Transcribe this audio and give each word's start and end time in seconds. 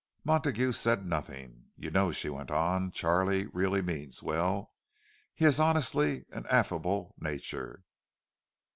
Montague 0.23 0.71
said 0.71 1.05
nothing. 1.05 1.65
"You 1.77 1.91
know," 1.91 2.11
she 2.11 2.27
went 2.27 2.49
on, 2.49 2.89
"Charlie 2.89 3.45
really 3.53 3.83
means 3.83 4.23
well. 4.23 4.73
He 5.35 5.45
has 5.45 5.59
honestly 5.59 6.25
an 6.31 6.47
affectionate 6.49 7.11
nature." 7.19 7.83